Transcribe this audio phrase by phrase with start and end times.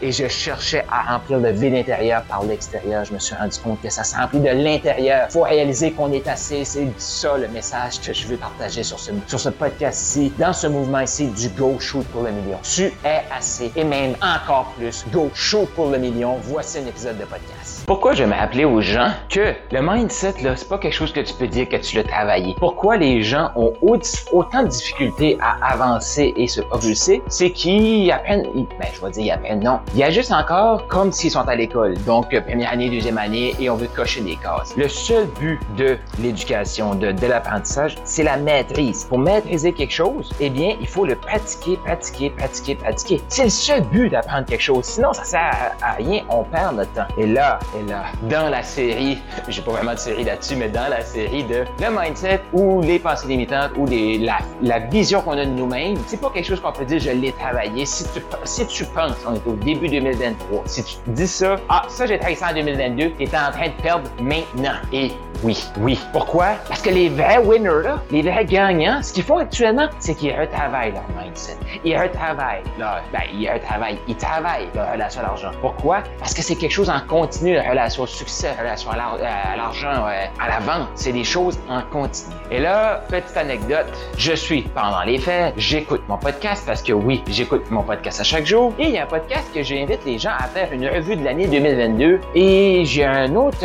[0.00, 3.04] Et je cherchais à remplir le vide intérieur par l'extérieur.
[3.04, 5.30] Je me suis rendu compte que ça se remplit de l'intérieur.
[5.30, 6.64] Faut réaliser qu'on est assez.
[6.64, 10.66] C'est ça le message que je veux partager sur ce, sur ce podcast-ci, dans ce
[10.66, 12.58] mouvement ici du Go Shoot pour le million.
[12.62, 15.04] Tu es assez et même encore plus.
[15.12, 16.36] Go Shoot pour le million.
[16.42, 17.84] Voici un épisode de podcast.
[17.86, 21.34] Pourquoi je rappeler aux gens que le mindset, là, c'est pas quelque chose que tu
[21.34, 22.54] peux dire que tu l'as travaillé.
[22.58, 27.22] Pourquoi les gens ont autant de difficultés à avancer et se propulser?
[27.28, 29.60] C'est qu'ils apprennent, ben, je vais dire ils apprennent.
[29.94, 31.94] Ils agissent encore comme s'ils sont à l'école.
[32.04, 34.74] Donc, première année, deuxième année, et on veut cocher des cases.
[34.76, 39.04] Le seul but de l'éducation, de, de l'apprentissage, c'est la maîtrise.
[39.04, 43.20] Pour maîtriser quelque chose, eh bien, il faut le pratiquer, pratiquer, pratiquer, pratiquer.
[43.28, 44.84] C'est le seul but d'apprendre quelque chose.
[44.84, 46.22] Sinon, ça sert à, rien.
[46.28, 47.06] On perd notre temps.
[47.18, 50.88] Et là, et là, dans la série, j'ai pas vraiment de série là-dessus, mais dans
[50.88, 55.44] la série de le mindset ou les pensées limitantes ou la, la vision qu'on a
[55.44, 57.86] de nous-mêmes, c'est pas quelque chose qu'on peut dire je l'ai travaillé.
[57.86, 61.82] Si tu, si tu penses, on est au début 2023, si tu dis ça, ah,
[61.88, 64.74] ça j'ai travaillé ça en 2022, tu es en train de perdre maintenant.
[64.92, 65.98] Et oui, oui.
[66.12, 66.54] Pourquoi?
[66.68, 70.38] Parce que les vrais winners, là, les vrais gagnants, ce qu'ils font actuellement, c'est qu'ils
[70.38, 71.56] retravaillent leur mindset.
[71.84, 75.50] Ils retravaillent leur, ben, ils retravaillent, ils travaillent leur relation à l'argent.
[75.60, 76.02] Pourquoi?
[76.20, 80.06] Parce que c'est quelque chose en continu, la relation au succès, la relation à l'argent,
[80.06, 80.88] euh, à la vente.
[80.94, 82.34] C'est des choses en continu.
[82.50, 87.22] Et là, petite anecdote, je suis pendant les fêtes, j'écoute mon podcast parce que oui,
[87.28, 88.72] j'écoute mon podcast à chaque jour.
[88.78, 91.24] Et il y a un podcast que j'invite les gens à faire une revue de
[91.24, 92.20] l'année 2022.
[92.34, 93.58] Et j'ai un autre,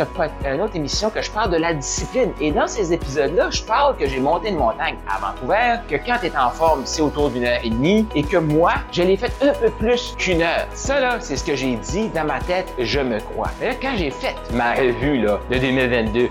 [0.44, 2.32] une autre émission que je parle de la discipline.
[2.40, 6.18] Et dans ces épisodes-là, je parle que j'ai monté une montagne à Vancouver, que quand
[6.20, 9.16] tu es en forme, c'est autour d'une heure et demie, et que moi, je l'ai
[9.16, 10.66] fait un peu plus qu'une heure.
[10.74, 13.50] Ça, là, c'est ce que j'ai dit dans ma tête, je me crois.
[13.60, 16.28] Mais là, quand j'ai fait ma revue là, de 2022,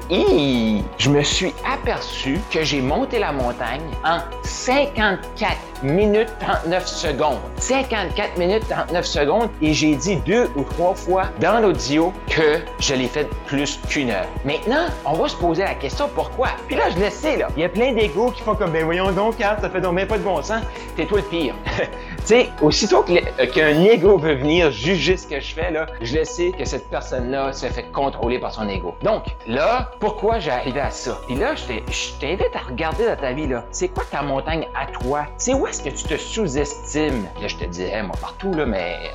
[0.98, 7.38] je me suis aperçu que j'ai monté la montagne en 54 minutes 39 secondes.
[7.58, 12.94] 54 minutes 39 secondes et j'ai dit deux ou trois fois dans l'audio que je
[12.94, 14.28] l'ai fait plus qu'une heure.
[14.46, 16.50] Maintenant, on va se poser la question pourquoi?
[16.68, 17.48] Puis là, je le sais, là.
[17.56, 19.94] Il y a plein d'égos qui font comme, ben voyons donc, Carl, ça fait donc
[19.94, 20.62] même pas de bon sens.
[20.96, 21.56] T'es toi le pire.
[21.78, 21.88] tu
[22.26, 26.26] sais, aussitôt euh, qu'un ego veut venir juger ce que je fais, là, je le
[26.26, 28.96] sais que cette personne-là se fait contrôler par son ego.
[29.04, 31.20] Donc, là, pourquoi j'ai arrivé à ça?
[31.28, 33.66] Puis là, je t'invite à regarder dans ta vie, là.
[33.72, 35.26] C'est quoi ta montagne à toi?
[35.38, 37.28] C'est où est-ce que tu te sous-estimes?
[37.42, 39.12] Là, je te dirais, moi, partout, là, mais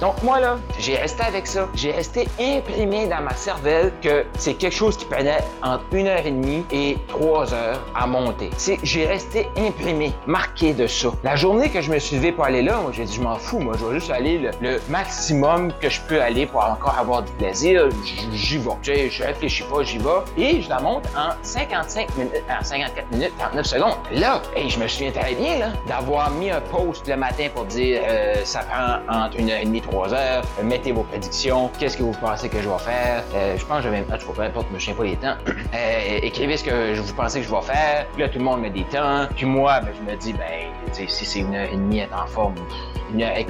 [0.00, 1.68] Donc, moi, là, j'ai resté avec ça.
[1.74, 6.24] J'ai resté imprimé dans ma cervelle que c'est quelque chose qui prenait entre une heure
[6.24, 8.50] et demie et trois heures à monter.
[8.82, 11.08] J'ai resté imprimé, marqué de ça.
[11.24, 13.36] La journée que je me suis levé pour aller là, moi, j'ai dit, je m'en
[13.36, 17.22] fous, moi, je vais juste aller le, maximum que je peux aller pour encore avoir
[17.22, 17.88] du plaisir.
[18.32, 18.70] J'y vais.
[18.82, 20.08] Tu sais, je réfléchis pas, j'y vais.
[20.36, 23.96] Et je la monte en 55 minutes, en 54 minutes, 39 secondes.
[24.12, 27.64] Là, et je me souviens très bien, là, d'avoir mis un post le matin pour
[27.66, 32.02] dire, euh, ça prend une heure et demie, trois heures, mettez vos prédictions, qu'est-ce que
[32.02, 33.24] vous pensez que je vais faire?
[33.34, 35.16] Euh, je pense que je vais même, je peu importe, je me souviens pas les
[35.16, 35.36] temps.
[35.74, 38.06] Euh, écrivez ce que vous pensez que je vais faire.
[38.12, 39.26] Puis là, tout le monde met des temps.
[39.34, 42.26] Puis moi, ben, je me dis, ben, si c'est une heure et demie être en
[42.26, 42.54] forme,
[43.12, 43.46] une heure et.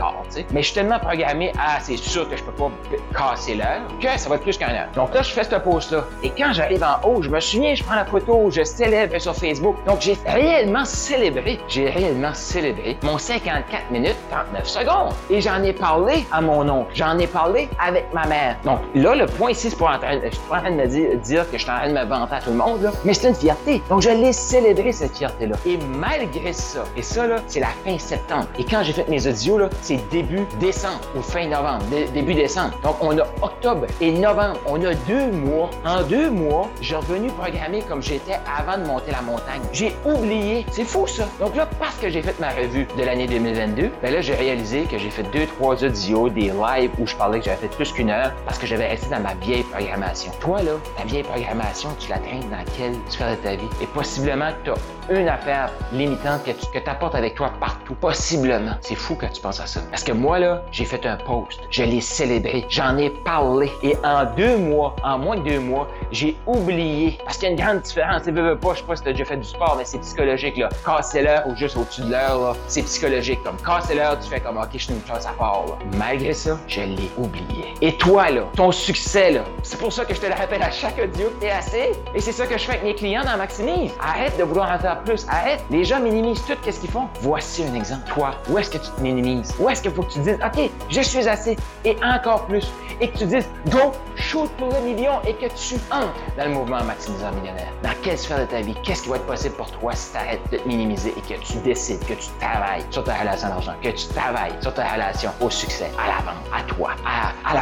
[0.53, 2.71] Mais je suis tellement programmé à, c'est sûr que je peux pas
[3.17, 4.89] casser l'heure, que ça va être plus qu'un heure.
[4.95, 6.05] Donc là, je fais ce post-là.
[6.23, 9.35] Et quand j'arrive en haut, je me souviens, je prends la photo, je célèbre sur
[9.35, 9.77] Facebook.
[9.87, 15.13] Donc j'ai réellement célébré, j'ai réellement célébré mon 54 minutes 39 secondes.
[15.31, 16.91] Et j'en ai parlé à mon oncle.
[16.95, 18.57] J'en ai parlé avec ma mère.
[18.65, 20.77] Donc là, le point ici, c'est pour en train, je suis pas en train de
[20.77, 22.83] me dire, dire que je suis en train de me vanter à tout le monde,
[22.83, 23.83] là, mais c'est une fierté.
[23.89, 25.57] Donc je l'ai célébré, cette fierté-là.
[25.67, 28.47] Et malgré ça, et ça, là, c'est la fin septembre.
[28.59, 32.79] Et quand j'ai fait mes audios, c'est début décembre ou fin novembre, début décembre.
[32.83, 34.59] Donc, on a octobre et novembre.
[34.67, 35.71] On a deux mois.
[35.85, 39.61] En deux mois, j'ai revenu programmer comme j'étais avant de monter la montagne.
[39.73, 40.65] J'ai oublié.
[40.71, 41.25] C'est fou, ça.
[41.41, 44.83] Donc là, parce que j'ai fait ma revue de l'année 2022, ben là, j'ai réalisé
[44.83, 47.93] que j'ai fait deux, trois audios, des lives où je parlais que j'avais fait plus
[47.93, 50.33] qu'une heure parce que j'avais resté dans ma vieille programmation.
[50.41, 53.69] Toi, là, ta vieille programmation, tu la traînes dans quelle sphère de ta vie?
[53.83, 54.75] Et possiblement, tu as
[55.11, 57.95] une affaire limitante que tu apportes avec toi partout.
[57.95, 58.75] Possiblement.
[58.81, 59.81] C'est fou que tu à ça?
[59.91, 61.61] Parce que moi, là, j'ai fait un post.
[61.71, 62.65] Je l'ai célébré.
[62.69, 63.71] J'en ai parlé.
[63.83, 67.19] Et en deux mois, en moins de deux mois, j'ai oublié.
[67.25, 68.23] Parce qu'il y a une grande différence.
[68.23, 70.57] Tu veux pas, je sais pas si t'as déjà fait du sport, mais c'est psychologique,
[70.57, 70.69] là.
[70.85, 73.43] Casser l'heure ou juste au-dessus de l'heure, là, c'est psychologique.
[73.43, 75.75] Comme casser l'heure, tu fais comme, OK, je suis une chance à part, là.
[75.99, 77.75] Malgré ça, je l'ai oublié.
[77.81, 80.71] Et toi, là, ton succès, là, c'est pour ça que je te le rappelle à
[80.71, 81.93] chaque audio que t'es assez.
[82.15, 83.93] Et c'est ça que je fais avec mes clients dans Maximise.
[84.01, 85.27] Arrête de vouloir en faire plus.
[85.29, 85.65] Arrête.
[85.71, 87.09] Les gens minimisent tout qu'est-ce qu'ils font?
[87.21, 88.03] Voici un exemple.
[88.13, 89.22] Toi, où est-ce que tu te minimises?
[89.59, 92.71] Où est-ce qu'il faut que tu dises, OK, je suis assez et encore plus.
[93.01, 96.51] Et que tu dises, go, shoot pour le million et que tu entres dans le
[96.51, 97.73] mouvement maximiseur millionnaire.
[97.83, 100.19] Dans quelle sphère de ta vie, qu'est-ce qui va être possible pour toi si tu
[100.19, 103.75] arrêtes de te minimiser et que tu décides, que tu travailles sur ta relation d'argent,
[103.83, 106.92] que tu travailles sur ta relation au succès, à la vente, à toi, à, à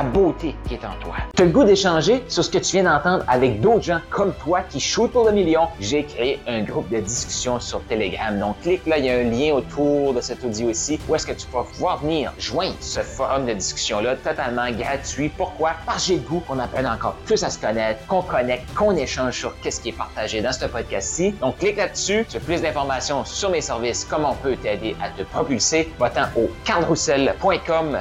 [0.00, 1.14] la beauté qui est en toi.
[1.36, 4.32] Tu as le goût d'échanger sur ce que tu viens d'entendre avec d'autres gens comme
[4.32, 5.68] toi qui shootent pour le million?
[5.78, 8.38] J'ai créé un groupe de discussion sur Telegram.
[8.38, 11.26] Donc, clique là, il y a un lien autour de cet audio ici où est-ce
[11.26, 15.28] que tu vas pouvoir venir joindre ce forum de discussion-là totalement gratuit.
[15.28, 15.72] Pourquoi?
[15.84, 18.96] Parce que j'ai le goût qu'on apprenne encore plus à se connaître, qu'on connecte, qu'on
[18.96, 21.32] échange sur qu'est-ce qui est partagé dans ce podcast-ci.
[21.32, 22.24] Donc, clique là-dessus.
[22.28, 25.92] Tu as plus d'informations sur mes services, comment on peut t'aider à te propulser.
[25.98, 27.98] Va-t'en au carlroussel.com,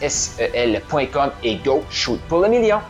[0.00, 2.80] K-A-R-L-R-O-U-S-S-E-L.com et go shoot pour le million.